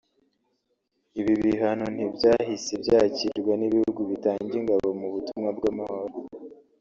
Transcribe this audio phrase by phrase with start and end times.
[1.19, 6.15] Ibi bihano ntibyahise byakirwa n’ibihugu bitanga ingabo mu butumwa bw’amahoro